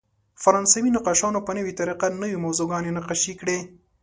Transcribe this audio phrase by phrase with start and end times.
[0.43, 3.57] فرانسوي نقاشانو په نوې طریقه نوې موضوعګانې نقاشي کړې.